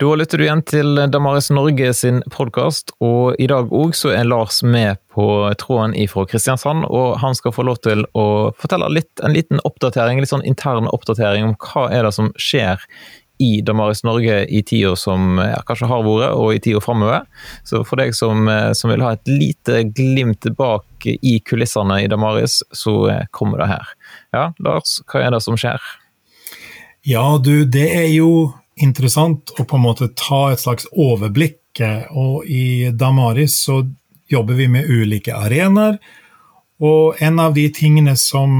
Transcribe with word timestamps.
Da 0.00 0.14
lytter 0.16 0.38
du 0.40 0.46
igjen 0.46 0.62
til 0.64 0.96
Damaris 1.12 1.50
Norge 1.52 1.90
sin 1.92 2.22
podkast, 2.32 2.94
og 3.04 3.34
i 3.36 3.44
dag 3.50 3.68
òg 3.68 3.90
så 3.92 4.14
er 4.16 4.24
Lars 4.24 4.62
med 4.64 4.96
på 5.12 5.24
tråden 5.60 5.92
ifra 5.92 6.22
Kristiansand. 6.24 6.86
Og 6.88 7.18
han 7.20 7.36
skal 7.36 7.52
få 7.52 7.66
lov 7.68 7.82
til 7.84 8.06
å 8.16 8.24
fortelle 8.56 8.88
litt, 8.96 9.10
en 9.20 9.34
liten 9.36 9.60
oppdatering, 9.68 10.22
litt 10.22 10.30
sånn 10.30 10.46
intern 10.48 10.88
oppdatering 10.88 11.44
om 11.50 11.52
hva 11.60 11.82
er 11.92 12.08
det 12.08 12.14
som 12.16 12.30
skjer 12.40 12.80
i 13.44 13.50
Damaris 13.60 14.00
Norge 14.08 14.38
i 14.48 14.62
tida 14.64 14.94
som 14.96 15.36
ja, 15.36 15.60
kanskje 15.68 15.90
har 15.92 16.06
vært, 16.08 16.32
og 16.32 16.54
i 16.56 16.62
tida 16.64 16.80
framover. 16.80 17.28
Så 17.68 17.82
for 17.84 18.00
deg 18.00 18.16
som, 18.16 18.48
som, 18.72 18.94
vil 18.94 19.04
ha 19.04 19.12
et 19.18 19.28
lite 19.28 19.82
glimt 19.92 20.48
bak 20.56 21.10
i 21.12 21.34
kulissene 21.44 22.00
i 22.06 22.08
Damaris, 22.08 22.62
så 22.72 22.96
kommer 23.36 23.60
det 23.60 23.68
her. 23.74 23.92
Ja, 24.32 24.48
Lars, 24.64 25.02
hva 25.12 25.26
er 25.26 25.36
det 25.36 25.44
som 25.44 25.60
skjer? 25.60 25.92
Ja, 27.04 27.36
du, 27.36 27.66
det 27.68 27.90
er 28.00 28.08
jo 28.14 28.30
interessant 28.82 29.52
å 29.58 29.64
på 29.64 29.78
en 29.78 29.84
måte 29.84 30.10
ta 30.18 30.50
et 30.52 30.62
slags 30.62 30.88
overblikk. 30.90 31.58
Og 32.10 32.48
i 32.50 32.90
Damaris 32.92 33.56
så 33.66 33.82
jobber 34.30 34.58
vi 34.58 34.68
med 34.70 34.88
ulike 34.90 35.34
arenaer. 35.36 35.98
Og 36.80 37.20
en 37.20 37.40
av 37.42 37.54
de 37.54 37.66
tingene 37.76 38.16
som, 38.16 38.50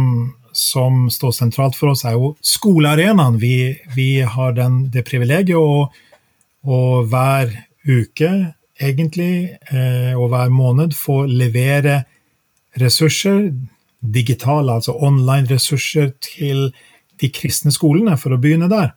som 0.52 1.06
står 1.12 1.34
sentralt 1.36 1.78
for 1.78 1.94
oss, 1.94 2.04
er 2.04 2.18
jo 2.18 2.34
skolearenaen. 2.44 3.40
Vi, 3.40 3.72
vi 3.96 4.10
har 4.20 4.54
den, 4.58 4.82
det 4.92 5.06
privilegiet 5.08 5.56
å, 5.56 5.88
å 6.60 6.80
hver 7.08 7.54
uke, 7.88 8.30
egentlig, 8.80 9.56
eh, 9.72 10.12
og 10.16 10.30
hver 10.34 10.52
måned 10.52 10.96
få 10.96 11.22
levere 11.28 12.02
ressurser, 12.80 13.50
digitale, 14.00 14.78
altså 14.78 14.94
online 14.96 15.48
ressurser, 15.50 16.12
til 16.24 16.70
de 17.20 17.28
kristne 17.32 17.72
skolene, 17.72 18.16
for 18.20 18.36
å 18.36 18.40
begynne 18.40 18.68
der. 18.72 18.94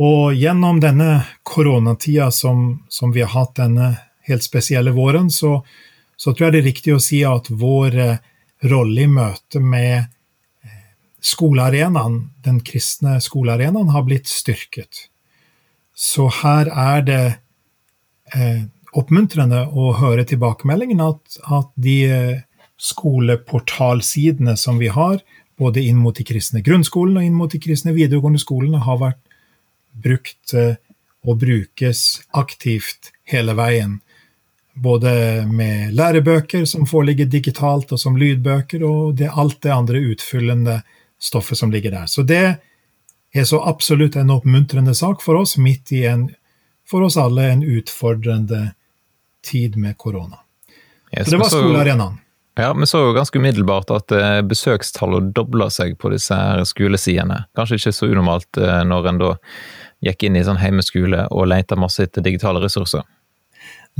Og 0.00 0.32
gjennom 0.34 0.78
denne 0.80 1.26
koronatida 1.44 2.30
som, 2.32 2.80
som, 2.88 3.12
vi 3.12 3.20
har 3.20 3.34
hatt 3.34 3.58
denne 3.58 3.92
helt 4.28 4.46
spesielle 4.46 4.94
våren, 4.96 5.28
så, 5.30 5.58
så, 6.16 6.32
tror 6.32 6.48
jeg 6.48 6.54
det 6.54 6.62
er 6.62 6.68
riktig 6.70 6.94
å 6.96 7.02
si 7.04 7.20
at 7.28 7.50
vår 7.52 7.98
eh, 8.00 8.16
rolle 8.70 9.04
i 9.04 9.10
møte 9.10 9.60
med 9.60 9.98
eh, 10.64 10.82
skolearenaen, 11.20 12.20
den 12.44 12.62
kristne 12.64 13.18
skolearenaen, 13.20 13.92
har 13.92 14.06
blitt 14.08 14.30
styrket. 14.30 15.10
Så 15.92 16.30
her 16.40 16.70
er 16.72 17.04
det 17.04 17.24
eh, 18.32 18.62
oppmuntrende 18.96 19.66
å 19.68 19.92
høre 20.00 20.24
tilbakemeldingen 20.24 21.02
at, 21.04 21.40
at 21.44 21.68
de 21.76 21.98
eh, 22.08 22.38
skoleportalsidene 22.80 24.56
som 24.56 24.80
vi 24.80 24.88
har, 24.88 25.20
både 25.60 25.84
inn 25.84 26.00
mot 26.00 26.16
de 26.16 26.24
kristne 26.24 26.62
grunnskolene 26.64 27.20
og 27.20 27.28
inn 27.28 27.36
mot 27.36 27.52
de 27.52 27.60
kristne 27.60 27.92
videregående 27.92 28.40
skolene, 28.40 28.80
har 28.80 28.96
vært 29.02 29.20
brukt 30.02 30.54
eh, 30.54 30.78
og 31.26 31.40
brukes 31.42 32.22
aktivt 32.36 33.12
hele 33.28 33.54
veien. 33.58 33.98
Både 34.74 35.44
med 35.50 35.92
lærebøker 35.92 36.64
som 36.64 36.86
foreligger 36.88 37.28
digitalt, 37.28 37.92
og 37.92 38.00
som 38.00 38.16
lydbøker, 38.16 38.84
og 38.86 39.14
det, 39.18 39.28
alt 39.28 39.60
det 39.62 39.74
andre 39.74 40.00
utfyllende 40.12 40.80
stoffet 41.20 41.58
som 41.58 41.72
ligger 41.72 41.92
der. 41.92 42.06
Så 42.06 42.22
det 42.22 42.44
er 43.34 43.44
så 43.44 43.60
absolutt 43.60 44.16
en 44.16 44.32
oppmuntrende 44.32 44.94
sak 44.96 45.22
for 45.22 45.42
oss, 45.42 45.58
midt 45.60 45.92
i 45.92 46.06
en 46.08 46.30
for 46.90 47.06
oss 47.06 47.16
alle 47.20 47.44
en 47.52 47.62
utfordrende 47.62 48.72
tid 49.46 49.76
med 49.76 49.98
korona. 49.98 50.40
Yes, 51.12 51.26
så 51.26 51.30
det 51.30 51.38
var 51.38 51.52
skolearenaen. 51.52 52.18
Ja, 52.58 52.72
Vi 52.74 52.86
så 52.86 52.98
jo 52.98 53.12
ganske 53.14 53.38
umiddelbart 53.38 53.90
at 53.94 54.10
besøkstallene 54.10 54.48
besøkstallet 54.50 55.30
dobla 55.34 55.70
seg 55.70 55.94
på 55.98 56.10
disse 56.12 56.34
her 56.34 56.64
skolesidene. 56.66 57.44
Kanskje 57.56 57.78
ikke 57.78 57.92
så 57.94 58.08
unormalt 58.10 58.58
eh, 58.58 58.82
når 58.84 59.08
en 59.08 59.20
da 59.22 59.30
gikk 60.04 60.26
inn 60.26 60.38
i 60.38 60.44
sånn 60.44 60.60
heimeskole 60.60 61.26
og 61.30 61.48
leita 61.50 61.78
masse 61.78 62.04
etter 62.06 62.24
digitale 62.24 62.62
ressurser. 62.62 63.04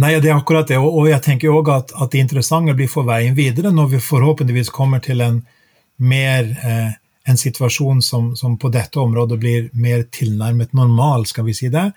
Nei, 0.01 0.15
det 0.23 0.31
er 0.31 0.39
akkurat 0.39 0.69
det, 0.71 0.79
og 0.79 1.09
jeg 1.11 1.21
tenker 1.25 1.53
òg 1.53 1.69
at, 1.75 1.91
at, 1.93 2.13
det 2.13 2.23
interessante 2.23 2.73
blir 2.79 2.89
for 2.89 3.05
veien 3.09 3.35
videre, 3.37 3.73
når 3.75 3.97
vi 3.97 4.05
forhåpentligvis 4.05 4.71
kommer 4.73 5.03
til 5.05 5.21
en 5.25 5.43
mer 6.01 6.47
eh, 6.65 6.93
en 7.31 7.37
situasjon 7.37 8.03
som, 8.03 8.37
som, 8.37 8.57
på 8.59 8.71
dette 8.73 9.01
området 9.01 9.39
blir 9.39 9.69
mer 9.73 10.07
tilnærmet 10.13 10.73
normal, 10.73 11.27
skal 11.27 11.45
vi 11.45 11.55
si 11.55 11.69
det. 11.69 11.91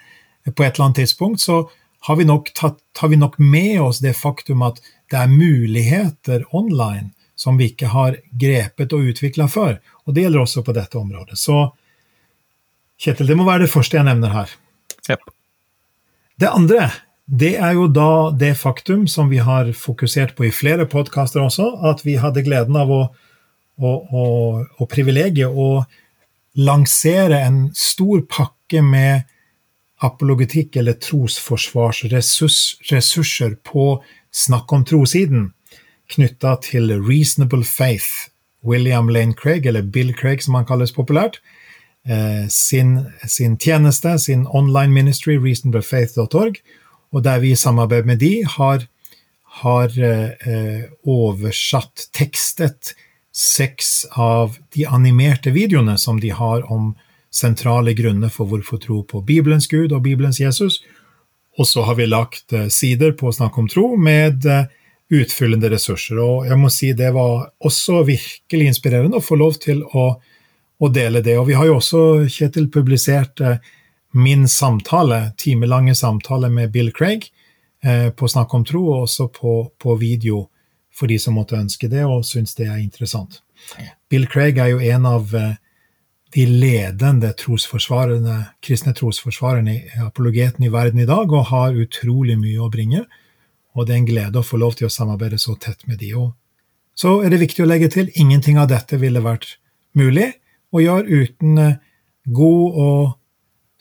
På 0.51 0.65
et 0.65 0.75
eller 0.75 0.89
annet 0.89 1.03
tidspunkt 1.03 1.41
så 1.41 1.63
har 2.07 2.19
vi 2.19 2.27
nok, 2.27 2.51
tatt, 2.53 2.81
har 2.99 3.07
vi 3.09 3.19
nok 3.19 3.37
med 3.39 3.81
oss 3.81 4.01
det 4.03 4.13
faktum 4.19 4.65
at 4.67 4.81
det 5.11 5.21
er 5.21 5.31
muligheter 5.31 6.43
online 6.51 7.13
som 7.35 7.57
vi 7.57 7.71
ikke 7.71 7.93
har 7.93 8.17
grepet 8.29 8.93
og 8.93 9.13
utvikla 9.13 9.47
før. 9.47 9.79
Og 10.05 10.13
det 10.13 10.25
gjelder 10.25 10.43
også 10.43 10.63
på 10.67 10.75
dette 10.75 10.99
området. 10.99 11.39
Så 11.39 11.71
Kjetil, 13.03 13.27
det 13.27 13.35
må 13.35 13.43
være 13.47 13.63
det 13.65 13.73
første 13.73 13.97
jeg 13.99 14.07
nevner 14.07 14.31
her. 14.31 14.49
Yep. 15.09 15.21
Det 16.39 16.49
andre 16.49 16.91
det 17.23 17.55
er 17.55 17.71
jo 17.77 17.87
da 17.87 18.31
det 18.35 18.57
faktum 18.59 19.07
som 19.07 19.29
vi 19.31 19.37
har 19.39 19.71
fokusert 19.79 20.35
på 20.35 20.43
i 20.49 20.51
flere 20.51 20.85
podkaster 20.91 21.39
også, 21.41 21.79
at 21.87 22.05
vi 22.05 22.15
hadde 22.19 22.43
gleden 22.43 22.75
av 22.75 22.89
å, 22.91 23.15
å, 23.79 23.89
å, 23.89 24.63
å 24.79 24.85
privilegiet 24.91 25.47
å 25.47 25.85
lansere 26.59 27.39
en 27.47 27.71
stor 27.75 28.21
pakke 28.29 28.81
med 28.85 29.23
apologetikk 30.03 30.75
eller 30.81 30.93
trosforsvarsressurser 30.99 33.55
på 33.63 34.03
Snakk 34.33 34.71
om 34.73 34.81
tro-siden, 34.81 35.53
knytta 36.09 36.57
til 36.65 36.89
Reasonable 36.97 37.61
Faith, 37.63 38.33
William 38.65 39.05
Lane 39.13 39.37
Craig, 39.37 39.69
eller 39.69 39.85
Bill 39.85 40.09
Craig 40.17 40.41
som 40.41 40.57
han 40.57 40.65
kalles 40.65 40.89
populært, 40.95 41.37
sin, 42.51 42.97
sin, 43.31 43.53
tjeneste, 43.57 44.17
sin 44.19 44.41
online 44.51 44.91
ministry, 44.91 45.37
reasonablefaith.org, 45.39 46.57
og 47.13 47.23
der 47.23 47.39
vi 47.39 47.53
i 47.53 47.59
samarbeid 47.59 48.09
med 48.09 48.19
de 48.19 48.33
har, 48.57 48.83
har 49.61 49.95
eh, 50.03 50.89
oversatt, 51.05 52.09
tekstet, 52.11 52.95
seks 53.33 54.03
av 54.13 54.59
de 54.75 54.85
animerte 54.85 55.53
videoene 55.53 55.95
som 55.97 56.19
de 56.21 56.29
har 56.33 56.65
om 56.71 56.91
sentrale 57.33 57.95
grunner 57.97 58.29
for 58.29 58.49
hvorfor 58.49 58.81
tro 58.81 58.99
på 59.09 59.23
Bibelens 59.25 59.65
Gud 59.67 59.93
og 59.93 60.03
Bibelens 60.05 60.39
Jesus. 60.41 60.83
Og 61.57 61.67
så 61.69 61.85
har 61.85 61.97
vi 61.97 62.09
lagt 62.09 62.53
eh, 62.53 62.69
sider 62.73 63.13
på 63.17 63.33
Snakk 63.33 63.57
om 63.57 63.69
tro 63.69 63.93
med 63.97 64.45
eh, 64.45 64.69
utfyllende 65.13 65.69
ressurser. 65.73 66.21
Og 66.21 66.47
jeg 66.49 66.59
må 66.61 66.69
si 66.73 66.93
det 66.97 67.11
var 67.13 67.49
også 67.65 68.03
virkelig 68.09 68.73
inspirerende 68.73 69.21
å 69.21 69.25
få 69.25 69.37
lov 69.41 69.57
til 69.61 69.83
å 69.93 70.15
og 70.81 70.93
dele 70.93 71.21
det. 71.21 71.37
Og 71.39 71.47
vi 71.47 71.57
har 71.57 71.69
jo 71.69 71.77
også, 71.79 72.01
Kjetil, 72.31 72.69
publisert 72.71 73.41
eh, 73.41 73.57
min 74.13 74.47
samtale, 74.47 75.31
timelange 75.37 75.95
samtale 75.95 76.49
med 76.49 76.71
Bill 76.71 76.91
Craig 76.95 77.29
eh, 77.83 78.09
på 78.09 78.27
Snakk 78.27 78.53
om 78.53 78.65
tro, 78.65 78.83
og 78.91 79.07
også 79.07 79.27
på, 79.33 79.55
på, 79.79 79.95
video 79.95 80.47
for 80.93 81.09
de 81.09 81.17
som 81.19 81.37
måtte 81.37 81.57
ønske 81.57 81.89
det 81.89 82.03
og 82.05 82.25
syns 82.25 82.53
det 82.55 82.67
er 82.69 82.81
interessant. 82.81 83.41
Bill 84.09 84.27
Craig 84.29 84.59
er 84.61 84.73
jo 84.73 84.81
en 84.83 85.07
av 85.09 85.33
eh, 85.35 85.55
de 86.33 86.45
ledende 86.49 87.29
trosforsvarerne, 87.37 88.37
kristne 88.61 88.93
trosforsvarerne, 88.97 89.77
apologeten 90.05 90.65
i 90.65 90.71
verden 90.73 91.01
i 91.01 91.09
dag, 91.09 91.29
og 91.29 91.49
har 91.51 91.77
utrolig 91.77 92.37
mye 92.41 92.61
å 92.61 92.71
bringe. 92.73 93.03
Og 93.73 93.85
det 93.85 93.93
er 93.95 94.01
en 94.01 94.07
glede 94.07 94.41
å 94.41 94.45
få 94.45 94.57
lov 94.61 94.77
til 94.77 94.89
å 94.89 94.93
samarbeide 94.93 95.39
så 95.41 95.55
tett 95.61 95.85
med 95.89 96.01
de. 96.01 96.13
Og 96.17 96.33
så 96.97 97.19
er 97.25 97.33
det 97.33 97.41
viktig 97.41 97.65
å 97.65 97.69
legge 97.69 97.89
til 97.93 98.09
ingenting 98.13 98.59
av 98.61 98.69
dette 98.69 98.97
ville 99.01 99.21
vært 99.21 99.55
mulig 99.97 100.31
og 100.73 100.81
gjør 100.81 101.09
uten 101.09 101.59
eh, 101.61 101.75
god 102.33 102.79
og 102.85 103.13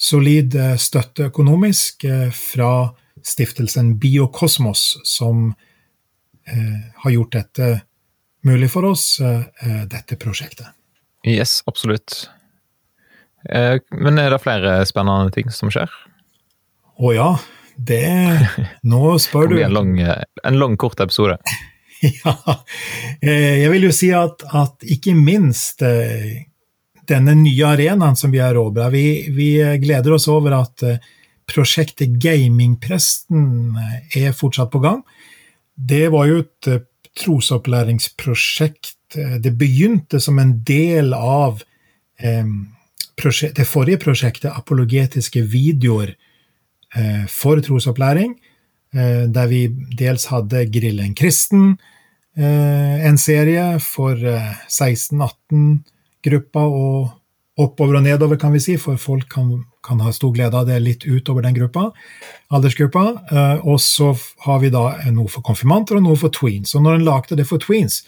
solid 0.03 0.57
eh, 0.59 0.77
støtte 0.81 1.31
økonomisk 1.31 2.07
eh, 2.09 2.29
fra 2.35 2.93
stiftelsen 3.23 3.97
Biokosmos, 4.03 4.99
som 5.07 5.53
har 6.43 7.13
gjort 7.15 7.37
dette 7.37 7.67
mulig 8.43 8.67
for 8.73 8.89
oss, 8.89 9.21
dette 9.87 10.17
prosjektet. 10.19 10.73
Yes, 11.23 11.61
absolutt. 11.71 12.17
Men 13.47 14.19
er 14.19 14.35
det 14.35 14.41
flere 14.43 14.73
spennende 14.91 15.31
ting 15.31 15.55
som 15.55 15.71
skjer? 15.71 15.87
Å 16.99 17.13
ja. 17.15 17.29
Det 17.79 18.03
Nå 18.83 19.15
spør 19.23 19.49
du. 19.55 19.57
En 19.63 19.77
lang, 19.79 19.95
en 20.03 20.59
lang, 20.59 20.75
kort 20.83 20.99
episode. 21.07 21.39
ja. 22.25 22.35
Jeg 23.23 23.71
vil 23.77 23.87
jo 23.87 23.95
si 23.95 24.11
at, 24.19 24.43
at 24.51 24.83
ikke 24.99 25.15
minst 25.15 25.87
denne 27.09 27.35
nye 27.39 27.67
arenaen 27.67 28.17
som 28.17 28.31
vi 28.33 28.41
erobra. 28.43 28.89
Vi, 28.91 29.29
vi, 29.35 29.51
gleder 29.83 30.17
oss 30.17 30.29
over 30.31 30.57
at 30.61 30.85
eh, 30.87 31.03
prosjektet 31.51 32.17
Gamingpresten 32.23 33.77
eh, 33.77 34.25
er 34.27 34.37
fortsatt 34.37 34.71
på 34.73 34.83
gang. 34.85 35.03
Det 35.75 36.07
var 36.15 36.29
jo 36.31 36.43
et 36.45 36.71
eh, 36.71 36.85
trosopplæringsprosjekt. 37.23 38.95
Det 39.45 39.53
begynte 39.61 40.21
som 40.25 40.39
en 40.41 40.55
del 40.65 41.13
av 41.13 41.61
det 42.17 43.67
forrige 43.69 44.01
prosjektet, 44.01 44.49
apologetiske 44.49 45.43
videoer 45.53 46.15
for 47.29 47.61
trosopplæring, 47.61 48.33
der 49.37 49.51
vi 49.51 49.67
dels 50.01 50.25
hadde 50.33 50.65
Grillen 50.73 51.13
kristen, 51.13 51.75
en 52.41 53.21
serie 53.21 53.67
for 53.85 54.17
16-18 54.73 55.85
gruppa 56.25 56.65
og 56.67 57.13
oppover 57.63 57.99
og 58.01 58.07
nedover, 58.07 58.39
kan 58.41 58.55
vi 58.55 58.63
si, 58.65 58.79
for 58.81 59.01
folk 59.01 59.29
kan 59.33 59.61
kan 59.83 60.01
ha 60.01 60.13
stor 60.13 60.33
glede 60.33 60.59
av 60.59 60.67
det 60.67 60.79
litt 60.81 61.05
utover 61.07 61.43
den 61.43 61.57
gruppa, 61.57 61.91
aldersgruppa. 62.55 63.05
Eh, 63.31 63.67
og 63.67 63.81
så 63.83 64.13
har 64.47 64.61
vi 64.63 64.71
da 64.71 64.85
noe 65.11 65.31
for 65.31 65.45
konfirmanter 65.47 65.99
og 65.99 66.07
noe 66.07 66.19
for 66.21 66.33
tweens. 66.35 66.75
Og 66.77 66.85
når 66.85 67.01
en 67.01 67.09
lagde 67.09 67.39
det 67.39 67.49
for 67.49 67.63
tweens, 67.63 68.03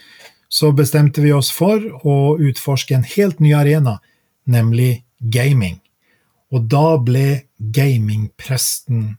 så 0.48 0.70
bestemte 0.76 1.24
vi 1.24 1.32
oss 1.34 1.50
for 1.50 1.82
å 2.06 2.36
utforske 2.38 2.94
en 2.94 3.06
helt 3.16 3.42
ny 3.42 3.54
arena, 3.58 3.98
nemlig 4.46 5.02
gaming. 5.18 5.80
Og 6.54 6.68
da 6.70 6.94
ble 7.02 7.48
gamingpresten 7.58 9.16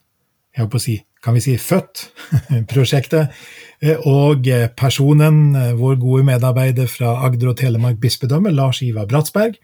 jeg 0.56 0.64
holdt 0.64 0.72
på 0.72 0.80
å 0.80 0.86
si, 0.86 0.94
kan 1.26 1.36
vi 1.36 1.44
si, 1.44 1.58
født, 1.58 2.06
prosjektet. 2.72 3.34
Eh, 3.82 3.98
og 4.06 4.48
personen, 4.78 5.58
vår 5.80 6.00
gode 6.02 6.24
medarbeider 6.30 6.88
fra 6.92 7.18
Agder 7.26 7.52
og 7.56 7.60
Telemark 7.60 8.00
bispedømme, 8.02 8.54
Lars 8.54 8.84
Ivar 8.86 9.10
Bratsberg, 9.10 9.58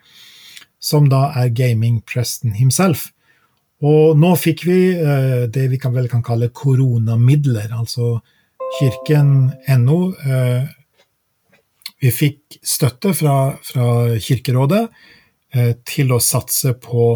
som 0.81 1.07
da 1.11 1.27
er 1.37 1.53
gaming-presten 1.53 2.57
himself. 2.57 3.11
Og 3.81 4.17
nå 4.17 4.35
fikk 4.37 4.65
vi 4.67 4.79
eh, 4.93 5.47
det 5.49 5.65
vi 5.71 5.79
vel 5.81 6.09
kan 6.09 6.21
kalle 6.25 6.51
koronamidler, 6.53 7.71
altså 7.73 8.19
kirken.no. 8.77 9.97
Eh, 10.25 10.69
vi 12.01 12.11
fikk 12.13 12.59
støtte 12.65 13.13
fra, 13.17 13.55
fra 13.65 13.87
Kirkerådet 14.21 14.83
eh, 15.53 15.73
til 15.85 16.13
å 16.13 16.21
satse 16.21 16.75
på, 16.81 17.13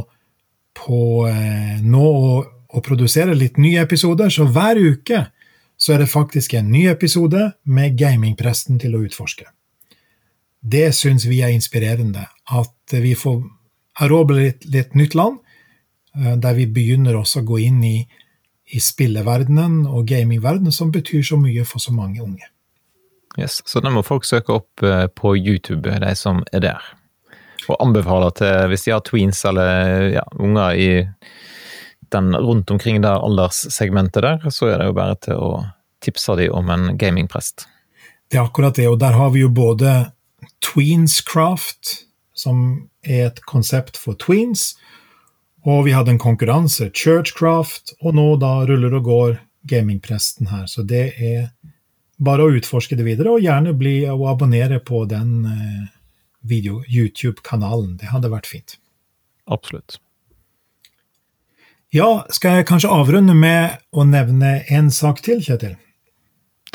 på 0.77 1.00
eh, 1.30 1.77
nå 1.86 2.06
å, 2.06 2.36
å, 2.75 2.81
produsere 2.83 3.36
litt 3.36 3.60
nye 3.62 3.83
episoder, 3.83 4.30
så 4.30 4.48
hver 4.48 4.80
uke 4.80 5.25
så 5.77 5.95
er 5.95 6.04
det 6.04 6.12
faktisk 6.12 6.56
en 6.56 6.69
ny 6.72 6.86
episode 6.92 7.42
med 7.63 7.98
gamingpresten 8.00 8.80
til 8.80 8.95
å 8.95 9.04
utforske. 9.04 9.48
Det 10.66 10.88
syns 10.95 11.27
vi 11.30 11.42
er 11.45 11.54
inspirerende, 11.54 12.25
at 12.48 12.95
vi 12.95 13.13
får 13.18 13.44
erobre 14.06 14.39
litt, 14.39 14.66
litt 14.72 14.95
nytt 14.95 15.16
land, 15.16 15.42
eh, 16.18 16.36
der 16.42 16.56
vi 16.57 16.68
begynner 16.68 17.19
også 17.19 17.44
å 17.44 17.50
gå 17.51 17.62
inn 17.68 17.83
i, 17.86 17.98
i 18.72 18.81
spilleverdenen 18.81 19.83
og 19.86 20.07
gamingverdenen, 20.10 20.74
som 20.74 20.92
betyr 20.95 21.24
så 21.27 21.38
mye 21.39 21.68
for 21.68 21.83
så 21.83 21.94
mange 21.94 22.24
unge. 22.24 22.50
Yes, 23.38 23.62
Så 23.68 23.81
da 23.83 23.92
må 23.92 24.04
folk 24.04 24.25
søke 24.25 24.56
opp 24.56 24.83
eh, 24.83 25.07
på 25.12 25.36
YouTube, 25.36 25.92
de 25.92 26.16
som 26.16 26.42
er 26.56 26.63
der. 26.63 26.94
Og 27.68 27.80
anbefaler 27.81 28.31
til, 28.38 28.69
hvis 28.72 28.86
de 28.86 28.94
har 28.94 29.04
tweens 29.04 29.42
eller 29.50 30.12
ja, 30.16 30.24
unger 30.39 30.80
i 30.80 30.89
den 32.13 32.35
rundt 32.35 32.71
omkring 32.71 33.01
der 33.03 33.23
alderssegmentet 33.23 34.23
der, 34.25 34.49
så 34.49 34.69
er 34.71 34.81
det 34.81 34.89
jo 34.89 34.97
bare 34.97 35.15
til 35.21 35.39
å 35.39 35.49
tipse 36.05 36.35
de 36.37 36.49
om 36.53 36.69
en 36.69 36.97
gamingprest. 36.97 37.67
Det 38.29 38.39
er 38.39 38.45
akkurat 38.45 38.75
det, 38.77 38.87
og 38.89 38.99
der 39.01 39.17
har 39.17 39.31
vi 39.33 39.45
jo 39.45 39.51
både 39.53 40.11
Tweenscraft, 40.65 42.01
som 42.35 42.89
er 43.05 43.29
et 43.29 43.41
konsept 43.47 43.97
for 44.01 44.17
tweens. 44.19 44.73
Og 45.65 45.85
vi 45.87 45.95
hadde 45.95 46.13
en 46.13 46.21
konkurranse, 46.21 46.91
Churchcraft, 46.93 47.95
og 48.01 48.17
nå 48.17 48.27
da 48.41 48.59
ruller 48.69 48.93
og 48.99 49.07
går 49.07 49.37
gamingpresten 49.65 50.51
her. 50.51 50.67
Så 50.69 50.85
det 50.85 51.07
er 51.17 51.49
bare 52.21 52.45
å 52.45 52.53
utforske 52.57 52.97
det 52.97 53.05
videre, 53.07 53.33
og 53.33 53.43
gjerne 53.43 53.73
bli 53.77 53.97
og 54.11 54.27
abonnere 54.35 54.79
på 54.83 55.03
den 55.09 55.45
eh, 55.49 55.85
video, 56.45 56.81
YouTube-kanalen. 56.85 57.95
Det 58.01 58.11
hadde 58.13 58.31
vært 58.33 58.49
fint. 58.49 58.77
Absolutt. 59.51 59.99
Ja, 61.95 62.25
skal 62.27 62.57
jeg 62.57 62.65
kanskje 62.68 62.92
avrunde 62.92 63.31
med 63.39 63.77
å 63.95 64.03
nevne 64.03 64.57
en 64.68 64.89
sak 64.92 65.21
til, 65.24 65.39
Kjetil? 65.39 65.77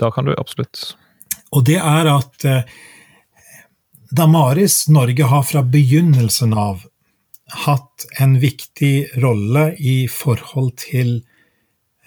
Da 0.00 0.08
kan 0.14 0.24
du 0.24 0.32
absolutt. 0.32 0.94
Og 1.52 1.66
det 1.68 1.76
er 1.76 2.08
at 2.08 2.46
eh, 2.48 2.70
Damaris 4.16 4.86
Norge 4.88 5.26
har 5.28 5.44
fra 5.44 5.60
begynnelsen 5.66 6.54
av 6.56 6.86
hatt 7.66 8.06
en 8.22 8.38
viktig 8.40 9.20
rolle 9.20 9.74
i 9.76 10.06
forhold 10.08 10.72
til 10.86 11.18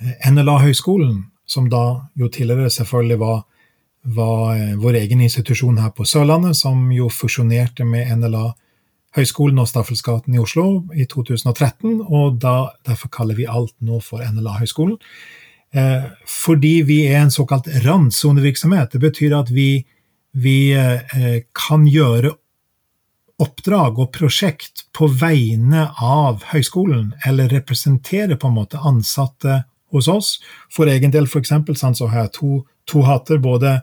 eh, 0.02 0.32
NLA-høgskolen, 0.32 1.20
som 1.46 1.70
da 1.70 1.86
jo 2.18 2.32
tidligere 2.34 2.74
selvfølgelig 2.74 3.20
var, 3.22 3.46
var, 4.18 4.42
eh, 4.58 4.74
vår 4.82 5.04
egen 5.04 5.22
institusjon 5.22 5.78
her 5.84 5.94
på 5.94 6.08
Sørlandet, 6.10 6.58
som 6.58 6.90
jo 6.90 7.14
fusjonerte 7.14 7.86
med 7.86 8.10
NLA 8.24 8.48
Høgskolen 9.14 9.62
og 9.62 9.70
Staffelsgaten 9.70 10.34
i 10.34 10.42
Oslo 10.42 10.84
i 10.98 11.06
2013, 11.10 12.02
og 12.10 12.40
da, 12.42 12.74
derfor 12.88 13.12
kaller 13.14 13.38
vi 13.38 13.50
alt 13.50 13.76
nå 13.86 14.00
for 14.02 14.24
NLA-høgskolen. 14.26 14.98
Eh, 15.74 16.06
fordi 16.30 16.76
vi 16.86 17.04
er 17.10 17.24
en 17.24 17.34
såkalt 17.34 17.70
randsonevirksomhet. 17.86 18.94
Det 18.94 19.02
betyr 19.02 19.38
at 19.38 19.54
vi 19.54 19.84
vi 20.34 20.74
eh, 20.74 21.44
kan 21.54 21.86
gjøre 21.88 22.34
oppdrag 23.44 24.00
og 24.02 24.12
prosjekt 24.16 24.86
på 24.96 25.08
vegne 25.10 25.88
av 26.02 26.44
høyskolen, 26.54 27.12
eller 27.26 27.52
representere 27.54 28.38
på 28.40 28.50
en 28.50 28.58
måte 28.58 28.82
ansatte 28.82 29.64
hos 29.94 30.10
oss. 30.10 30.36
For 30.74 30.90
egen 30.90 31.14
del, 31.14 31.28
f.eks., 31.30 31.54
så 32.00 32.10
har 32.10 32.26
jeg 32.26 32.34
to, 32.40 32.64
to 32.90 33.04
hatter, 33.06 33.42
både 33.42 33.80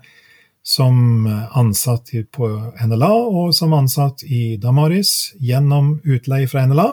som 0.63 1.25
ansatt 1.57 2.13
på 2.33 2.49
NLA 2.87 3.13
og 3.13 3.55
som 3.57 3.73
ansatt 3.75 4.23
i 4.29 4.57
Damaris 4.61 5.33
gjennom 5.41 5.95
utleie 6.05 6.49
fra 6.51 6.67
NLA. 6.69 6.91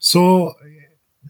Så 0.00 0.24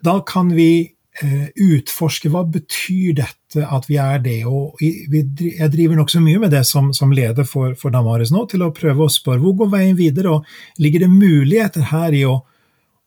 da 0.02 0.18
kan 0.26 0.50
vi 0.54 0.90
Eh, 1.20 1.48
utforske 1.54 2.30
hva 2.32 2.46
betyr 2.48 3.16
dette 3.18 3.64
at 3.66 3.88
vi 3.90 3.98
er 4.00 4.22
det. 4.24 4.38
Og 4.48 4.78
jeg 4.80 5.68
driver 5.72 5.98
nokså 5.98 6.20
mye 6.22 6.40
med 6.40 6.54
det 6.54 6.62
som, 6.64 6.94
som 6.96 7.12
leder 7.12 7.44
for, 7.44 7.74
for, 7.76 7.92
Damaris 7.92 8.30
nå, 8.32 8.46
til 8.48 8.64
å 8.64 8.70
prøve 8.72 9.04
å 9.04 9.12
spørre 9.12 9.42
hvor 9.42 9.58
går 9.58 9.72
veien 9.74 9.98
videre, 9.98 10.38
og 10.38 10.80
ligger 10.80 11.04
det 11.04 11.10
muligheter 11.12 11.90
her 11.90 12.16
i 12.16 12.22
å, 12.24 12.38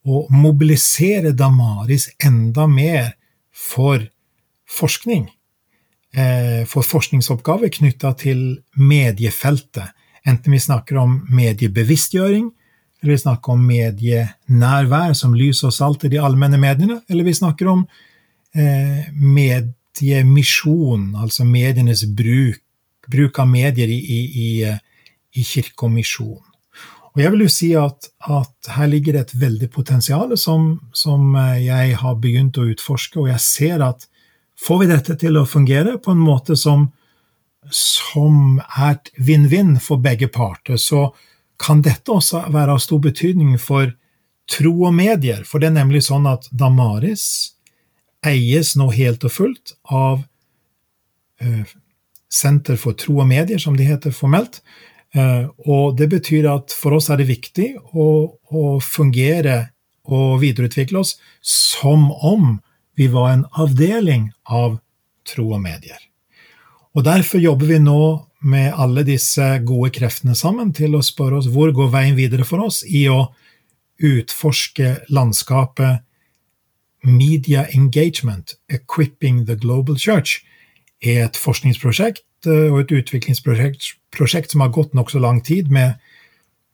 å 0.05 0.25
mobilisere 0.29 1.31
Damaris 1.33 2.11
enda 2.21 2.67
mer 2.69 3.15
for 3.49 4.03
forskning? 4.69 5.25
Eh, 6.63 6.69
for 6.69 6.83
forskningsoppgaver 6.83 7.69
knytta 7.69 8.13
til 8.19 8.61
mediefeltet, 8.79 9.93
enten 10.25 10.55
vi 10.55 10.59
snakker 10.59 10.97
om 11.01 11.19
mediebevisstgjøring, 11.31 12.51
eller 13.01 13.11
vi 13.11 13.19
snakker 13.19 13.51
om 13.51 13.65
medienærvær 13.67 15.13
som 15.13 15.33
lys 15.35 15.63
og 15.67 15.73
salt 15.75 16.05
i 16.05 16.13
de 16.13 16.21
allmenne 16.23 16.57
mediene, 16.57 17.01
eller 17.09 17.27
vi 17.27 17.33
snakker 17.35 17.67
om 17.67 17.83
eh, 18.55 19.09
mediemisjon, 19.11 21.11
altså 21.19 21.43
medienes 21.43 22.05
bruk, 22.07 22.61
bruk 23.11 23.39
av 23.39 23.49
medier 23.51 23.91
i, 23.91 23.99
i, 23.99 24.21
i, 24.45 24.49
eh, 24.63 24.79
i 25.35 25.43
kirke 25.43 25.89
og 25.89 25.95
misjon. 25.97 26.39
Og 27.13 27.21
jeg 27.21 27.33
vil 27.33 27.43
jo 27.43 27.51
si 27.51 27.73
at, 27.77 28.07
at 28.25 28.71
her 28.73 28.87
ligger 28.89 29.13
det 29.13 29.27
et 29.27 29.35
veldig 29.43 29.69
potensial 29.69 30.31
som, 30.39 30.79
som, 30.95 31.35
eh, 31.35 31.67
jeg 31.67 31.99
har 31.99 32.15
begynt 32.23 32.57
å 32.57 32.69
utforske, 32.71 33.19
og 33.19 33.29
jeg 33.33 33.43
ser 33.43 33.83
at 33.85 34.07
får 34.63 34.79
vi 34.79 34.89
dette 34.89 35.17
til 35.19 35.37
å 35.37 35.47
fungere 35.49 35.97
på 35.99 36.13
en 36.13 36.23
måte 36.23 36.55
som, 36.59 36.87
som 37.69 38.61
er 38.79 38.99
vinn-vinn 39.19 39.75
for 39.83 40.01
begge 40.03 40.29
parter, 40.31 40.79
så, 40.79 41.11
kan 41.63 41.83
dette 41.83 42.11
også 42.11 42.47
være 42.53 42.75
av 42.75 42.81
stor 42.83 43.01
betydning 43.03 43.57
for 43.61 43.93
tro 44.51 44.73
og 44.87 44.93
medier. 44.95 45.43
For 45.47 45.61
det 45.61 45.71
er 45.71 45.79
nemlig 45.79 46.03
sånn 46.07 46.27
at 46.29 46.49
Damaris 46.51 47.25
eies 48.25 48.73
nå 48.79 48.89
helt 48.95 49.23
og 49.27 49.33
fullt 49.35 49.75
av 49.91 50.23
uh, 51.43 51.63
Senter 52.33 52.79
for 52.81 52.97
tro 52.97 53.19
og 53.21 53.27
medier, 53.29 53.59
som 53.61 53.75
de 53.77 53.85
heter 53.85 54.13
formelt. 54.15 54.63
Uh, 55.13 55.51
og 55.69 55.99
det 55.99 56.07
betyr 56.09 56.47
at 56.49 56.73
for 56.73 56.97
oss 56.97 57.11
er 57.13 57.21
det 57.21 57.29
viktig 57.29 57.67
å, 57.93 58.07
å 58.33 58.63
fungere 58.81 59.67
og 60.09 60.39
videreutvikle 60.41 61.03
oss 61.03 61.13
som 61.45 62.09
om 62.25 62.55
vi 62.95 63.07
var 63.11 63.31
en 63.31 63.45
avdeling 63.51 64.31
av 64.45 64.77
tro 65.27 65.49
og 65.55 65.61
medier. 65.63 65.99
Og 66.93 67.05
Derfor 67.07 67.41
jobber 67.41 67.71
vi 67.71 67.79
nå 67.81 68.03
med 68.43 68.73
alle 68.75 69.05
disse 69.07 69.45
gode 69.65 69.89
kreftene 69.95 70.35
sammen 70.35 70.73
til 70.75 70.97
å 70.97 71.05
spørre 71.05 71.39
oss 71.39 71.49
hvor 71.49 71.71
går 71.73 71.89
veien 71.93 72.17
videre 72.17 72.45
for 72.45 72.65
oss 72.65 72.83
i 72.85 73.07
å 73.09 73.31
utforske 74.03 74.97
landskapet 75.13 76.03
Media 77.03 77.65
Engagement, 77.75 78.55
Equipping 78.69 79.45
the 79.45 79.55
Global 79.55 79.97
Church, 79.99 80.43
er 81.03 81.25
et 81.25 81.39
forskningsprosjekt 81.39 82.47
eh, 82.47 82.69
og 82.71 82.83
et 82.83 82.93
utviklingsprosjekt 83.01 83.95
prosjekt 84.13 84.53
som 84.53 84.63
har 84.63 84.71
gått 84.73 84.93
nokså 84.95 85.19
lang 85.19 85.41
tid, 85.43 85.71
med, 85.71 85.97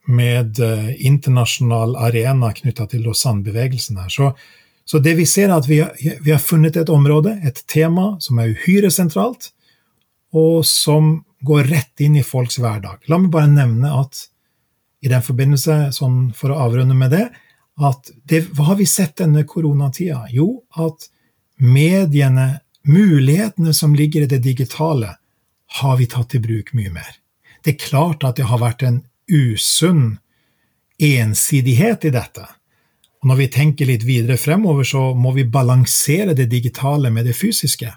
med 0.09 0.59
uh, 0.59 0.89
internasjonal 1.05 1.95
arena 2.09 2.51
knytta 2.55 2.89
til 2.91 3.05
Lausanne-bevegelsen 3.07 4.01
her. 4.01 4.11
Så, 4.11 4.33
så, 4.89 4.99
det 4.99 5.13
vi 5.19 5.25
ser, 5.29 5.51
er 5.51 5.59
at 5.59 5.67
vi 5.69 5.83
har, 5.83 5.93
vi 6.25 6.31
har 6.33 6.41
funnet 6.41 6.77
et 6.79 6.89
område, 6.89 7.35
et 7.45 7.61
tema, 7.69 8.15
som 8.23 8.39
er 8.41 8.55
uhyre 8.55 8.89
sentralt, 8.89 9.51
og 10.33 10.63
som 10.65 11.19
går 11.45 11.69
rett 11.69 12.01
inn 12.01 12.17
i 12.17 12.25
folks 12.25 12.57
hverdag. 12.57 13.05
La 13.09 13.19
meg 13.21 13.29
bare 13.33 13.51
nevne 13.51 13.91
at 14.01 14.25
i 15.05 15.11
den 15.11 15.21
forbindelse, 15.23 15.91
sånn 15.95 16.31
for 16.35 16.51
å 16.51 16.59
avrunde 16.65 16.97
med 16.97 17.13
det, 17.13 17.27
at 17.79 18.09
det, 18.27 18.47
hva 18.57 18.71
har 18.71 18.79
vi 18.81 18.89
sett 18.89 19.19
denne 19.21 19.45
koronatida? 19.47 20.25
Jo, 20.33 20.63
at 20.75 21.07
mediene, 21.61 22.59
mulighetene 22.89 23.75
som 23.77 23.93
ligger 23.95 24.25
i 24.25 24.31
det 24.33 24.41
digitale, 24.43 25.15
har 25.79 25.97
vi 26.01 26.09
tatt 26.09 26.33
i 26.35 26.41
bruk 26.41 26.73
mye 26.73 26.91
mer. 26.91 27.13
Det 27.63 27.75
er 27.75 27.83
klart 27.85 28.25
at 28.25 28.41
det 28.41 28.49
har 28.49 28.59
vært 28.59 28.83
en 28.87 29.03
usunn 29.29 30.17
ensidighet 30.99 32.09
i 32.09 32.15
dette. 32.17 32.49
Og 33.19 33.31
når 33.31 33.39
vi 33.41 33.47
tenker 33.51 33.89
litt 33.89 34.05
videre 34.07 34.37
fremover, 34.39 34.87
så 34.87 35.13
må 35.15 35.33
vi 35.35 35.43
balansere 35.43 36.35
det 36.37 36.47
digitale 36.51 37.11
med 37.11 37.27
det 37.27 37.35
fysiske. 37.35 37.91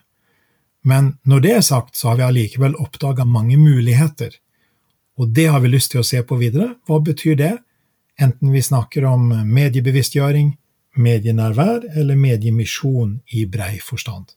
Men 0.82 1.12
når 1.22 1.44
det 1.44 1.52
er 1.56 1.66
sagt, 1.66 1.94
så 1.96 2.10
har 2.10 2.18
vi 2.18 2.26
allikevel 2.26 2.74
oppdaga 2.82 3.24
mange 3.24 3.56
muligheter. 3.56 4.34
Og 5.18 5.30
det 5.30 5.46
har 5.54 5.62
vi 5.62 5.70
lyst 5.70 5.92
til 5.92 6.02
å 6.02 6.06
se 6.06 6.22
på 6.26 6.40
videre. 6.40 6.72
Hva 6.88 6.98
betyr 7.04 7.38
det? 7.38 7.52
Enten 8.18 8.50
vi 8.52 8.62
snakker 8.62 9.06
om 9.06 9.30
mediebevisstgjøring, 9.30 10.56
medienærvær 10.98 11.86
eller 11.96 12.18
mediemisjon 12.18 13.20
i 13.32 13.46
brei 13.46 13.78
forstand. 13.80 14.34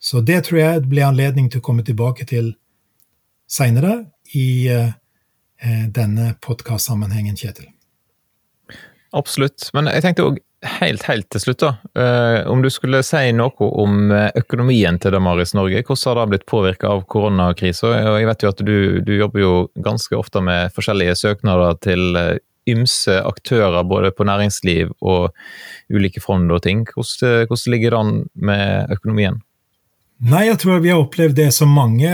Så 0.00 0.20
det 0.24 0.42
tror 0.48 0.58
jeg 0.58 0.88
blir 0.88 1.06
anledning 1.06 1.50
til 1.52 1.62
å 1.62 1.64
komme 1.64 1.84
tilbake 1.86 2.26
til 2.28 2.54
seinere 3.50 4.10
i 4.34 4.66
denne 4.66 4.96
denne 5.92 6.34
podkastsammenhengen, 6.40 7.36
Kjetil. 7.36 7.68
Absolutt. 9.16 9.70
Men 9.74 9.90
jeg 9.90 10.04
tenkte 10.04 10.26
òg 10.28 10.38
helt, 10.80 11.04
helt 11.08 11.28
til 11.32 11.42
slutt, 11.42 11.62
da. 11.62 11.70
Eh, 11.98 12.50
om 12.50 12.62
du 12.62 12.68
skulle 12.72 13.02
si 13.06 13.30
noe 13.36 13.70
om 13.82 14.12
eh, 14.14 14.28
økonomien 14.38 15.00
til 15.00 15.14
Damaris 15.16 15.54
Norge. 15.56 15.82
Hvordan 15.86 16.10
har 16.10 16.20
det 16.20 16.34
blitt 16.34 16.46
påvirka 16.50 16.92
av 16.92 17.02
koronakrisa? 17.10 17.94
Jeg 17.96 18.28
vet 18.28 18.44
jo 18.44 18.52
at 18.52 18.62
du, 18.66 18.76
du, 19.06 19.16
jobber 19.16 19.44
jo 19.44 19.54
ganske 19.82 20.16
ofte 20.18 20.44
med 20.44 20.74
forskjellige 20.76 21.16
søknader 21.24 21.78
til 21.82 22.22
ymse 22.70 23.16
aktører, 23.24 23.82
både 23.88 24.12
på 24.14 24.26
næringsliv 24.28 24.92
og 25.00 25.30
ulike 25.90 26.22
fond 26.22 26.52
og 26.52 26.62
ting. 26.66 26.84
Hvordan, 26.92 27.48
hvordan 27.48 27.74
ligger 27.74 27.94
det 27.94 28.00
an 28.00 28.12
med 28.34 28.92
økonomien? 28.94 29.40
Nei, 30.20 30.42
jeg 30.50 30.58
tror 30.60 30.82
vi 30.84 30.90
har 30.92 31.00
opplevd 31.00 31.38
det 31.38 31.48
som 31.56 31.70
mange 31.72 32.10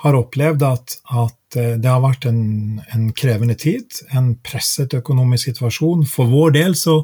har 0.00 0.16
opplevd, 0.16 0.62
at, 0.64 0.94
at 1.12 1.56
eh, 1.60 1.74
det 1.76 1.90
har 1.90 2.00
vært 2.00 2.24
en, 2.30 2.80
en, 2.88 3.10
krevende 3.12 3.56
tid. 3.60 3.98
En 4.16 4.32
presset 4.40 4.96
økonomisk 4.96 5.50
situasjon. 5.50 6.06
For 6.08 6.30
vår 6.30 6.54
del 6.56 6.76
så 6.78 7.02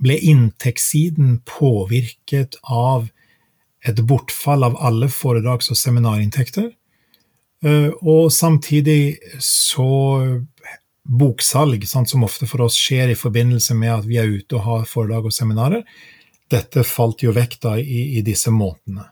ble 0.00 0.16
inntektssiden 0.24 1.42
påvirket 1.44 2.56
av 2.64 3.10
et 3.84 4.00
bortfall 4.08 4.64
av 4.64 4.80
alle 4.80 5.10
foredrags- 5.12 5.68
og 5.68 5.76
seminarinntekter. 5.76 6.72
Eh, 7.60 7.92
og 8.00 8.32
samtidig 8.32 9.20
så 9.44 9.92
boksalg, 11.04 11.84
sant, 11.84 12.08
som 12.08 12.24
ofte 12.24 12.48
for 12.48 12.64
oss 12.64 12.80
skjer 12.80 13.12
i 13.12 13.20
forbindelse 13.20 13.76
med 13.76 13.98
at 13.98 14.08
vi 14.08 14.16
er 14.16 14.32
ute 14.32 14.56
og 14.56 14.64
har 14.64 14.88
foredrag 14.88 15.28
og 15.28 15.36
seminarer, 15.36 15.84
dette 16.48 16.88
falt 16.88 17.20
jo 17.20 17.36
vekk 17.36 17.60
da 17.68 17.76
i, 17.76 18.14
i 18.16 18.24
disse 18.24 18.48
månedene. 18.48 19.10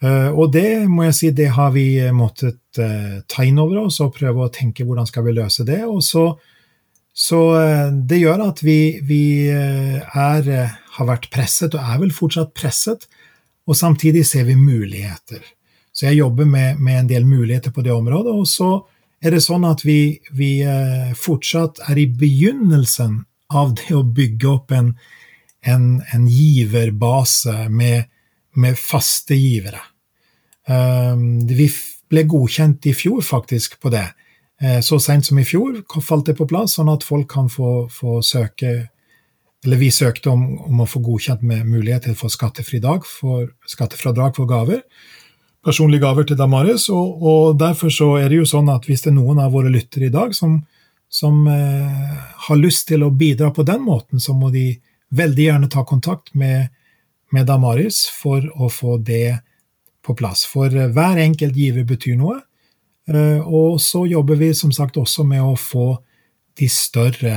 Eh, 0.00 0.30
og 0.32 0.48
det 0.54 0.88
må 0.88 1.04
jeg 1.08 1.16
si, 1.16 1.30
det 1.36 1.50
har 1.56 1.74
vi 1.74 1.84
eh, 2.00 2.12
måttet 2.16 2.80
uh, 2.80 3.20
ta 3.28 3.44
inn 3.44 3.58
over 3.60 3.82
oss 3.82 3.98
og 4.00 4.14
prøve 4.16 4.46
å 4.46 4.52
tenke 4.52 4.86
hvordan 4.88 5.08
skal 5.08 5.26
vi 5.26 5.34
løse 5.36 5.66
det. 5.68 5.82
Og 5.84 6.00
så, 6.04 6.24
så 7.12 7.40
det 8.08 8.22
gjør 8.22 8.46
at 8.46 8.62
vi, 8.64 9.00
vi 9.04 9.22
er, 9.50 10.46
har 10.96 11.08
vært 11.08 11.28
presset, 11.34 11.74
og 11.76 11.82
er 11.82 12.00
vel 12.04 12.14
fortsatt 12.16 12.54
presset, 12.56 13.08
og 13.68 13.76
samtidig 13.76 14.22
ser 14.26 14.46
vi 14.48 14.56
muligheter. 14.56 15.42
Så 15.92 16.06
jeg 16.06 16.22
jobber 16.22 16.48
med, 16.48 16.80
med 16.80 17.02
en 17.02 17.10
del 17.10 17.26
muligheter 17.28 17.74
på 17.74 17.84
det 17.84 17.92
området. 17.92 18.32
Og 18.32 18.46
så 18.48 18.70
er 19.20 19.34
det 19.34 19.42
sånn 19.44 19.66
at 19.68 19.82
vi, 19.84 20.16
vi 20.32 20.62
fortsatt 21.18 21.82
er 21.90 22.00
i 22.00 22.06
begynnelsen 22.08 23.20
av 23.52 23.74
det 23.76 23.92
å 23.98 24.06
bygge 24.06 24.48
opp 24.48 24.72
en, 24.74 24.94
en, 25.66 25.86
en 26.14 26.26
giverbase 26.30 27.66
med, 27.68 28.06
med 28.56 28.78
faste 28.80 29.36
givere. 29.36 29.89
Ehm, 30.70 31.46
vi 31.46 31.68
ble 32.10 32.24
godkjent 32.28 32.86
i 32.86 32.94
fjor, 32.94 33.22
faktisk, 33.26 33.78
på 33.82 33.92
det. 33.92 34.06
Eh, 34.62 34.80
så 34.84 34.98
seint 35.00 35.26
som 35.26 35.38
i 35.38 35.46
fjor 35.46 35.80
falt 36.04 36.28
det 36.28 36.36
på 36.38 36.46
plass, 36.48 36.76
sånn 36.76 36.90
at 36.92 37.06
folk 37.06 37.30
kan 37.30 37.48
få, 37.48 37.88
få 37.90 38.20
søke 38.22 38.88
Eller 39.60 39.76
vi 39.76 39.90
søkte 39.92 40.30
om, 40.30 40.44
om, 40.56 40.78
å 40.80 40.86
få 40.88 41.02
godkjent 41.04 41.42
med 41.44 41.66
mulighet 41.68 42.06
til 42.06 42.14
å 42.14 42.16
få 42.16 42.30
skattefridag 42.32 43.02
for, 43.04 43.50
skattefradrag 43.68 44.32
for 44.32 44.48
gaver. 44.48 44.78
Personlige 45.60 46.00
gaver 46.00 46.24
til 46.24 46.38
Damaris. 46.38 46.86
Og, 46.88 47.20
og, 47.20 47.58
derfor 47.60 47.92
så 47.92 48.14
er 48.16 48.30
det 48.32 48.38
jo 48.38 48.46
sånn 48.48 48.70
at 48.72 48.88
hvis 48.88 49.04
det 49.04 49.10
er 49.10 49.18
noen 49.18 49.42
av 49.44 49.52
våre 49.52 49.68
lyttere 49.68 50.08
i 50.08 50.14
dag 50.14 50.32
som, 50.32 50.54
som 51.12 51.44
eh, 51.44 52.16
har 52.46 52.56
lyst 52.56 52.86
til 52.88 53.04
å 53.04 53.12
bidra 53.12 53.50
på 53.52 53.66
den 53.68 53.84
måten, 53.84 54.16
så 54.16 54.32
må 54.32 54.48
de 54.48 54.80
veldig 55.12 55.50
gjerne 55.50 55.68
ta 55.68 55.84
kontakt 55.84 56.32
med, 56.32 56.72
med 57.28 57.44
Damaris 57.52 58.06
for 58.08 58.48
å 58.56 58.72
få 58.72 58.96
det 58.96 59.42
på 60.02 60.14
plass. 60.14 60.44
For 60.48 60.72
eh, 60.74 60.90
hver 60.94 61.20
enkelt 61.20 61.56
giver 61.56 61.86
betyr 61.88 62.18
noe. 62.20 62.40
Eh, 63.10 63.40
og 63.40 63.80
så 63.82 64.04
jobber 64.08 64.40
vi 64.40 64.52
som 64.56 64.72
sagt 64.72 64.98
også 65.00 65.24
med 65.28 65.42
å 65.44 65.56
få 65.58 65.94
de 66.58 66.68
større 66.70 67.36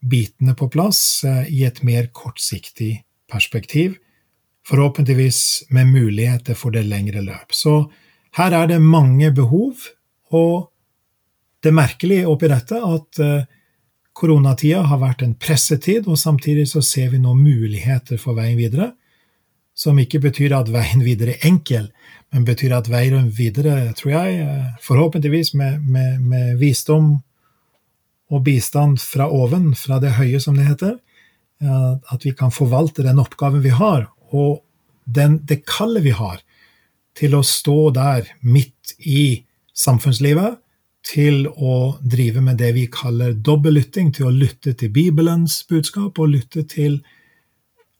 bitene 0.00 0.56
på 0.56 0.70
plass 0.72 1.22
eh, 1.28 1.46
i 1.52 1.64
et 1.68 1.82
mer 1.86 2.10
kortsiktig 2.16 3.02
perspektiv. 3.30 3.98
Forhåpentligvis 4.66 5.70
med 5.74 5.92
muligheter 5.92 6.58
for 6.58 6.74
det 6.74 6.86
lengre 6.88 7.22
løp. 7.24 7.54
Så 7.56 7.84
her 8.38 8.54
er 8.54 8.68
det 8.70 8.82
mange 8.82 9.32
behov, 9.34 9.88
og 10.30 10.68
det 11.64 11.72
merkelige 11.74 12.28
oppi 12.30 12.48
dette 12.48 12.78
at 12.78 13.18
koronatida 14.16 14.84
har 14.86 15.00
vært 15.00 15.24
en 15.26 15.34
pressetid, 15.34 16.06
og 16.06 16.20
samtidig 16.20 16.68
så 16.70 16.82
ser 16.84 17.10
vi 17.10 17.18
nå 17.18 17.34
muligheter 17.34 18.20
for 18.20 18.38
veien 18.38 18.56
videre 18.60 18.92
som 19.80 19.98
ikke 20.00 20.20
betyr 20.20 20.52
at 20.58 20.68
veien 20.72 21.02
videre 21.04 21.38
er 21.38 21.48
enkel, 21.48 21.88
men 22.30 22.44
betyr 22.46 22.74
at 22.76 22.90
veien 22.92 23.30
videre, 23.34 23.92
tror 23.96 24.12
jeg, 24.12 24.48
forhåpentligvis 24.84 25.54
med, 25.56 25.80
med, 25.80 26.18
med 26.20 26.58
visdom 26.60 27.14
og 28.30 28.44
bistand 28.46 29.00
fra 29.02 29.26
oven, 29.32 29.72
fra 29.74 29.98
det 30.02 30.14
høye, 30.18 30.40
som 30.42 30.58
det 30.58 30.68
heter, 30.68 30.98
at 31.60 32.24
vi 32.24 32.32
kan 32.36 32.52
forvalte 32.54 33.04
den 33.04 33.20
oppgaven 33.20 33.64
vi 33.64 33.72
har, 33.74 34.06
og 34.30 34.60
den, 35.04 35.40
det 35.48 35.64
kallet 35.66 36.04
vi 36.04 36.14
har 36.14 36.38
til 37.18 37.34
å 37.34 37.42
stå 37.44 37.90
der 37.96 38.28
midt 38.46 38.94
i 38.98 39.42
samfunnslivet, 39.76 40.60
til 41.10 41.46
å 41.48 41.96
drive 42.04 42.42
med 42.44 42.58
det 42.60 42.74
vi 42.76 42.84
kaller 42.92 43.32
dobbellytting, 43.32 44.12
til 44.12 44.28
å 44.28 44.34
lytte 44.34 44.74
til 44.76 44.92
Bibelens 44.92 45.62
budskap 45.68 46.20
og 46.20 46.34
lytte 46.34 46.66
til 46.68 47.00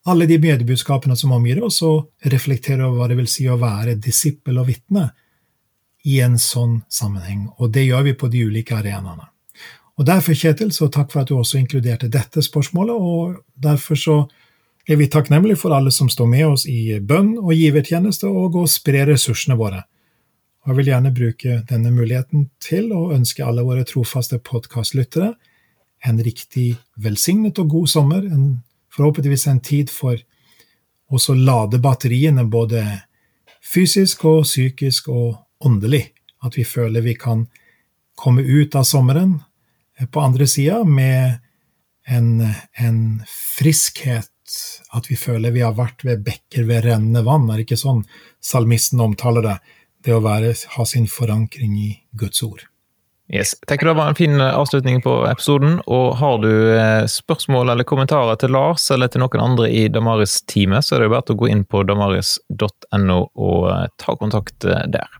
alle 0.08 0.26
de 0.26 0.38
mediebudskapene 0.40 1.16
som 1.16 1.32
omgir 1.36 1.60
oss, 1.64 1.82
og 1.82 2.10
reflektere 2.32 2.86
over 2.86 3.02
hva 3.02 3.08
det 3.10 3.18
vil 3.20 3.28
si 3.28 3.48
å 3.48 3.58
være 3.60 3.98
disippel 4.00 4.60
og 4.60 4.70
vitne 4.70 5.10
i 6.08 6.20
en 6.24 6.38
sånn 6.40 6.80
sammenheng. 6.88 7.48
Og 7.60 7.72
det 7.74 7.84
gjør 7.84 8.06
vi 8.08 8.16
på 8.16 8.30
de 8.32 8.46
ulike 8.48 8.78
arenaene. 8.78 9.28
Og 10.00 10.06
Derfor, 10.08 10.32
Kjetil, 10.32 10.70
så 10.72 10.88
takk 10.88 11.10
for 11.12 11.20
at 11.20 11.28
du 11.28 11.34
også 11.36 11.58
inkluderte 11.60 12.08
dette 12.08 12.40
spørsmålet, 12.40 12.96
og 12.96 13.42
derfor 13.52 13.98
så 14.00 14.16
er 14.88 14.96
vi 14.96 15.10
takknemlige 15.12 15.60
for 15.60 15.76
alle 15.76 15.92
som 15.92 16.08
står 16.08 16.28
med 16.30 16.46
oss 16.46 16.64
i 16.64 16.96
bønn 17.04 17.34
og 17.36 17.52
givertjeneste, 17.52 18.30
og 18.30 18.56
å 18.62 18.64
spre 18.70 19.04
ressursene 19.10 19.58
våre. 19.60 19.82
Og 20.64 20.72
Jeg 20.72 20.78
vil 20.78 20.90
gjerne 20.92 21.12
bruke 21.12 21.60
denne 21.68 21.92
muligheten 21.92 22.48
til 22.64 22.88
å 22.96 23.10
ønske 23.12 23.44
alle 23.44 23.64
våre 23.64 23.84
trofaste 23.84 24.40
podkastlyttere 24.40 25.34
en 26.08 26.20
riktig 26.24 26.74
velsignet 26.96 27.58
og 27.60 27.68
god 27.74 27.88
sommer, 27.92 28.24
en 28.24 28.62
forhåpentligvis 28.94 29.46
en 29.46 29.60
tid 29.60 29.90
for 29.90 30.18
å 31.10 31.34
lade 31.34 31.80
batteriene 31.82 32.44
både 32.46 32.84
fysisk 33.72 34.24
og 34.30 34.44
psykisk 34.44 35.08
og 35.12 35.38
åndelig. 35.66 36.08
At 36.40 36.56
vi 36.56 36.64
føler 36.64 37.04
vi 37.04 37.14
kan 37.18 37.46
komme 38.16 38.42
ut 38.42 38.74
av 38.74 38.86
sommeren 38.88 39.40
eh, 39.98 40.06
på 40.06 40.20
andre 40.20 40.46
sida 40.48 40.82
med 40.84 41.40
en, 42.08 42.46
en, 42.72 43.00
friskhet. 43.28 44.30
At 44.96 45.10
vi 45.10 45.18
føler 45.20 45.54
vi 45.54 45.62
har 45.62 45.76
vært 45.78 46.04
ved 46.04 46.24
bekker 46.26 46.66
ved 46.68 46.84
rennende 46.88 47.22
vann. 47.26 47.48
Er 47.50 47.60
det 47.60 47.68
ikke 47.68 47.80
sånn 47.80 48.02
salmisten 48.42 49.02
omtaler 49.04 49.46
det? 49.46 49.58
Det 50.00 50.16
å 50.16 50.22
være, 50.24 50.54
ha 50.76 50.84
sin 50.88 51.06
forankring 51.12 51.76
i 51.76 51.90
Guds 52.16 52.40
ord. 52.42 52.64
Yes. 53.32 53.54
Tenker 53.66 53.86
det 53.86 53.92
var 53.94 54.08
en 54.08 54.14
fin 54.18 54.40
eh, 54.40 54.58
avslutning 54.58 55.02
på 55.02 55.12
episoden. 55.26 55.78
og 55.86 56.16
Har 56.18 56.38
du 56.42 56.50
eh, 56.74 57.06
spørsmål 57.06 57.70
eller 57.70 57.86
kommentarer 57.86 58.40
til 58.40 58.50
Lars 58.56 58.88
eller 58.90 59.10
til 59.10 59.22
noen 59.22 59.44
andre 59.44 59.68
i 59.70 59.86
Damaris-teamet, 59.92 60.82
så 60.82 60.96
er 60.96 61.04
det 61.04 61.10
jo 61.10 61.14
bare 61.14 61.36
å 61.36 61.40
gå 61.44 61.50
inn 61.52 61.62
på 61.62 61.84
damaris.no 61.86 63.20
og 63.30 63.70
eh, 63.70 63.86
ta 64.02 64.16
kontakt 64.18 64.66
der. 64.66 65.19